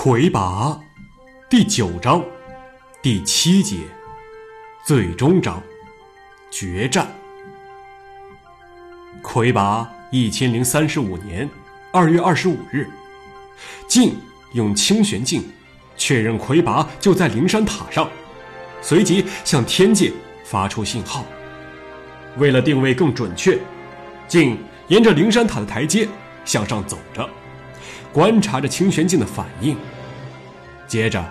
[0.00, 0.80] 魁拔，
[1.50, 2.24] 第九章，
[3.02, 3.78] 第七节，
[4.84, 5.60] 最终章，
[6.52, 7.08] 决战。
[9.20, 11.50] 魁拔一千零三十五年
[11.92, 12.88] 二月二十五日，
[13.88, 14.14] 晋
[14.52, 15.42] 用清玄镜
[15.96, 18.08] 确认魁拔就在灵山塔上，
[18.80, 20.12] 随即向天界
[20.44, 21.24] 发出信号。
[22.36, 23.58] 为了定位更准确，
[24.28, 26.08] 晋沿着灵山塔的台阶
[26.44, 27.28] 向上走着。
[28.12, 29.76] 观察着清玄镜的反应，
[30.86, 31.24] 接着，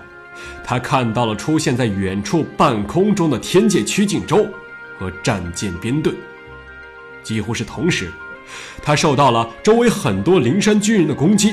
[0.63, 4.47] 他看到了出现在远处半空中的天界曲靖州
[4.99, 6.13] 和战舰编队。
[7.23, 8.11] 几乎是同时，
[8.81, 11.51] 他受到了周围很多灵山军人的攻击，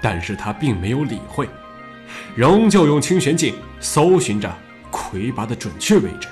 [0.00, 1.48] 但是他并没有理会，
[2.34, 4.52] 仍旧用清玄镜搜寻着
[4.90, 6.26] 魁拔的准确位置。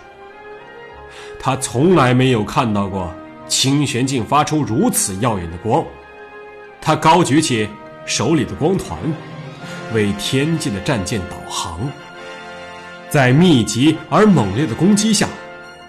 [1.39, 3.15] 他从来没有看到过
[3.47, 5.85] 清玄镜发出如此耀眼的光。
[6.87, 7.69] 他高举起
[8.05, 8.97] 手里的光团，
[9.93, 11.81] 为天际的战舰导航。
[13.11, 15.29] 在密集而猛烈的攻击下，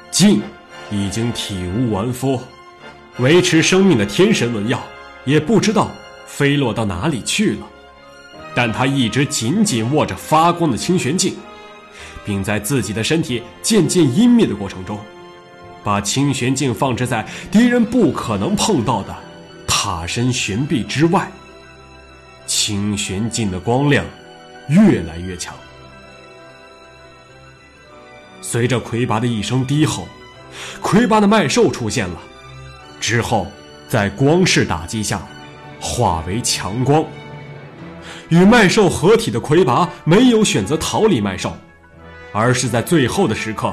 [0.09, 0.41] 晋
[0.89, 2.41] 已经体无完肤，
[3.19, 4.81] 维持生命的天神纹药
[5.23, 5.91] 也不知道
[6.25, 7.67] 飞落到哪里去了。
[8.55, 11.35] 但他一直紧紧握着发光的清玄镜，
[12.25, 14.99] 并在自己的身体渐渐湮灭的过程中，
[15.83, 19.15] 把清玄镜放置在敌人不可能碰到的。
[19.79, 21.31] 塔身悬臂之外，
[22.47, 24.03] 清玄镜的光亮
[24.69, 25.53] 越来越强。
[28.41, 30.07] 随着魁拔的一声低吼，
[30.81, 32.17] 魁拔的麦兽出现了，
[32.99, 33.45] 之后
[33.87, 35.21] 在光势打击下
[35.79, 37.05] 化为强光。
[38.29, 41.55] 与麦兽合体的魁拔没有选择逃离麦兽，
[42.33, 43.71] 而是在最后的时刻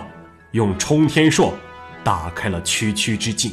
[0.50, 1.55] 用冲天硕
[2.05, 3.50] 打开了区区之境。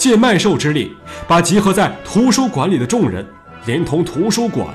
[0.00, 0.96] 借麦兽之力，
[1.28, 3.22] 把集合在图书馆里的众人，
[3.66, 4.66] 连同图书馆，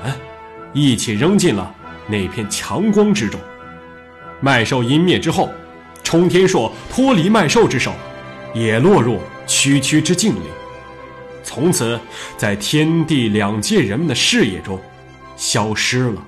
[0.72, 1.74] 一起扔进了
[2.06, 3.40] 那片强光之中。
[4.40, 5.50] 麦兽湮灭之后，
[6.04, 7.92] 冲天硕脱离麦兽之手，
[8.54, 10.46] 也落入区区之境里，
[11.42, 11.98] 从此
[12.38, 14.80] 在天地两界人们的视野中
[15.36, 16.22] 消失了。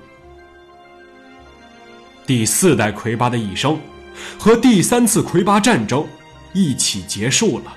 [2.27, 3.79] 第四代魁拔的一生，
[4.37, 6.05] 和第三次魁拔战争
[6.53, 7.73] 一起结束了。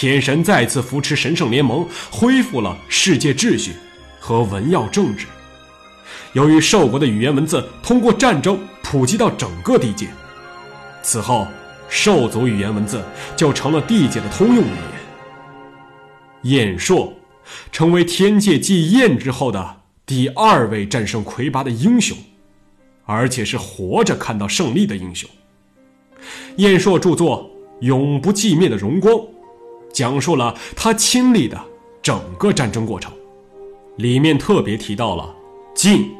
[0.00, 3.72] 天神再次扶持神圣联盟，恢复了世界秩序
[4.18, 5.26] 和文耀政治。
[6.32, 10.08] 由于兽国的语言文字通过战争普及到整个地界，
[11.02, 11.46] 此后
[11.90, 13.04] 兽族语言文字
[13.36, 16.54] 就成了地界的通用语言。
[16.54, 17.12] 燕硕
[17.70, 22.16] 成为天界继燕之后的第二位战胜魁拔的英雄，
[23.04, 25.28] 而且是活着看到胜利的英雄。
[26.56, 27.50] 燕硕著作
[27.84, 29.14] 《永不寂灭的荣光》。
[29.92, 31.60] 讲述了他亲历的
[32.02, 33.12] 整个战争过程，
[33.96, 35.34] 里面特别提到了
[35.74, 36.10] 晋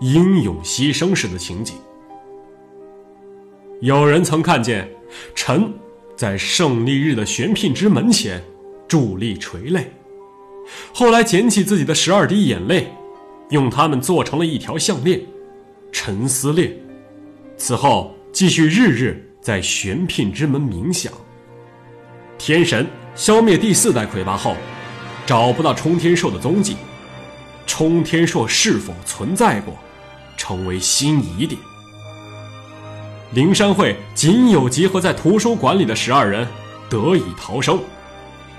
[0.00, 1.76] 英勇牺牲时的情景。
[3.80, 4.88] 有人曾看见
[5.34, 5.70] 臣
[6.16, 8.42] 在胜利日的玄牝之门前
[8.88, 9.92] 伫立垂泪，
[10.94, 12.90] 后来捡起自己的十二滴眼泪，
[13.50, 15.20] 用它们做成了一条项链——
[15.92, 16.74] 沉思链。
[17.58, 21.12] 此后继续日日在玄牝之门冥想。
[22.38, 22.86] 天神。
[23.16, 24.54] 消灭第四代魁拔后，
[25.24, 26.76] 找不到冲天硕的踪迹。
[27.66, 29.74] 冲天硕是否存在过，
[30.36, 31.58] 成为新疑点。
[33.32, 36.46] 灵山会仅有集合在图书馆里的十二人
[36.90, 37.80] 得以逃生，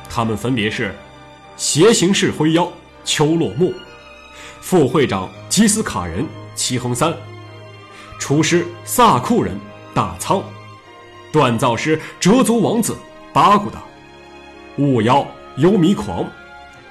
[0.10, 0.94] 他们分别是：
[1.56, 2.68] 邪行式灰妖
[3.06, 3.72] 丘落木、
[4.60, 6.26] 副会长基斯卡人
[6.56, 7.14] 齐恒三、
[8.18, 9.56] 厨师萨库人
[9.94, 10.44] 大仓、
[11.32, 12.98] 锻造师折足王子
[13.32, 13.84] 巴古达。
[14.78, 16.24] 雾妖幽迷狂，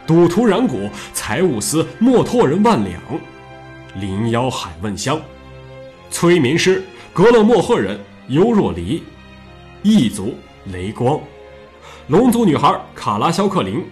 [0.09, 3.01] 赌徒染谷财务司莫托人万两，
[4.01, 5.21] 灵妖海问香，
[6.11, 6.83] 催眠师
[7.13, 9.05] 格勒莫赫人尤若离，
[9.83, 10.35] 异族
[10.73, 11.21] 雷光，
[12.09, 13.85] 龙族女孩卡拉肖克林，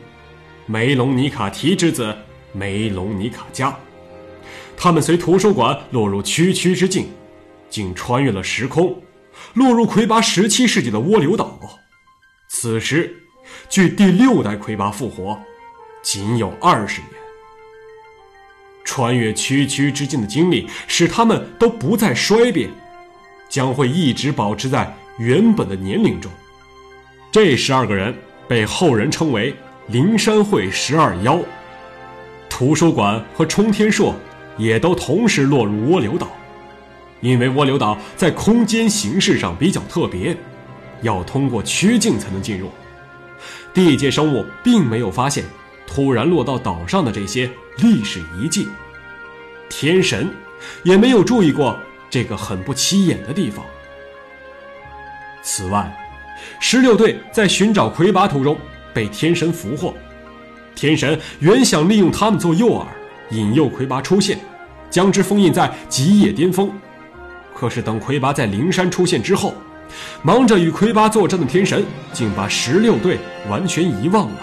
[0.66, 2.12] 梅隆尼卡提之子
[2.50, 3.78] 梅隆尼卡加，
[4.76, 7.06] 他们随图书馆落入区区之境，
[7.70, 9.00] 竟穿越了时空，
[9.52, 11.60] 落入魁拔十七世纪的涡流岛。
[12.48, 13.20] 此时。
[13.68, 15.38] 距第六代魁拔复活，
[16.02, 17.10] 仅有二十年。
[18.84, 22.70] 穿越区区之境的经历，使他们都不再衰变，
[23.48, 26.30] 将会一直保持在原本的年龄中。
[27.32, 28.14] 这十二个人
[28.46, 29.54] 被后人称为
[29.88, 31.40] 灵山会十二妖。
[32.48, 34.14] 图书馆和冲天硕
[34.56, 36.28] 也都同时落入涡流岛，
[37.20, 40.36] 因为涡流岛在空间形式上比较特别，
[41.00, 42.70] 要通过曲径才能进入。
[43.74, 45.44] 地界生物并没有发现
[45.86, 48.68] 突然落到岛上的这些历史遗迹，
[49.68, 50.32] 天神
[50.84, 51.76] 也没有注意过
[52.08, 53.66] 这个很不起眼的地方。
[55.42, 55.92] 此外，
[56.60, 58.56] 十六队在寻找魁拔途中
[58.94, 59.92] 被天神俘获，
[60.76, 62.86] 天神原想利用他们做诱饵，
[63.30, 64.38] 引诱魁拔出现，
[64.88, 66.72] 将之封印在极野巅峰。
[67.52, 69.54] 可是等魁拔在灵山出现之后，
[70.22, 74.36] 忙着与魁拔作战的天神竟把十六队完全遗忘了。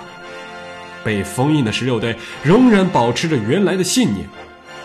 [1.03, 4.27] 被封印的十六队仍然保持着原来的信念，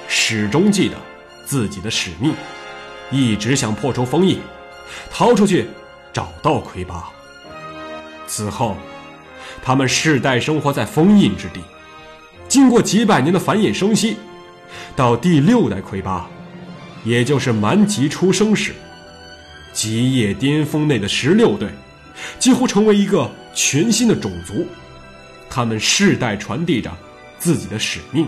[0.08, 0.96] 始终记得
[1.44, 2.32] 自己的使命，
[3.10, 4.38] 一直想破除封印，
[5.10, 5.66] 逃出去，
[6.12, 7.04] 找到魁拔。
[8.26, 8.76] 此后，
[9.62, 11.60] 他们世代生活在封印之地，
[12.48, 14.16] 经过几百年的繁衍生息，
[14.96, 16.26] 到第六代魁拔。
[17.04, 18.74] 也就是蛮吉出生时，
[19.76, 21.68] 极夜巅峰内的十六队，
[22.38, 24.66] 几乎成为一个全新的种族。
[25.50, 26.90] 他们世代传递着
[27.38, 28.26] 自己的使命，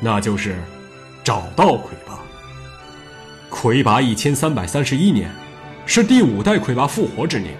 [0.00, 0.56] 那就是
[1.22, 2.18] 找到魁拔。
[3.50, 5.30] 魁拔一千三百三十一年，
[5.84, 7.54] 是第五代魁拔复活之年。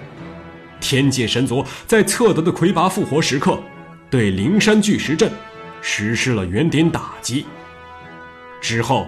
[0.81, 3.63] 天界神族在测得的魁拔复活时刻，
[4.09, 5.31] 对灵山巨石阵
[5.83, 7.45] 实施了原点打击。
[8.63, 9.07] 之后。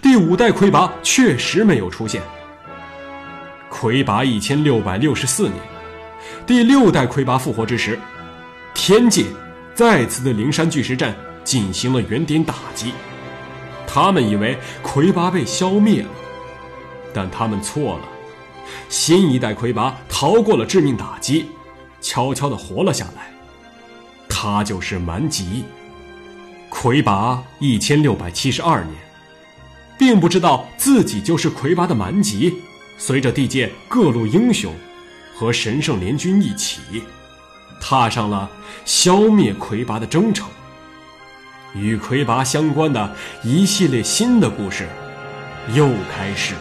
[0.00, 2.22] 第五代魁拔确实没有出现。
[3.80, 5.54] 魁拔一千六百六十四年，
[6.44, 7.96] 第六代魁拔复活之时，
[8.74, 9.24] 天界
[9.72, 11.14] 再次对灵山巨石阵
[11.44, 12.92] 进行了原点打击。
[13.86, 16.08] 他们以为魁拔被消灭了，
[17.14, 18.08] 但他们错了。
[18.88, 21.46] 新一代魁拔逃过了致命打击，
[22.00, 23.32] 悄悄地活了下来。
[24.28, 25.62] 他就是蛮吉。
[26.68, 28.96] 魁拔一千六百七十二年。
[29.96, 32.54] 并不知道自己就是魁拔的蛮吉，
[32.98, 34.74] 随着地界各路英雄
[35.34, 36.80] 和神圣联军一起，
[37.80, 38.50] 踏上了
[38.84, 40.48] 消灭魁拔的征程。
[41.74, 44.88] 与魁拔相关的一系列新的故事
[45.74, 46.54] 又开始。